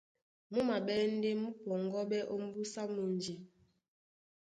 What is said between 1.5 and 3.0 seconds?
pɔŋgɔ́ɓɛ́ ómbúsá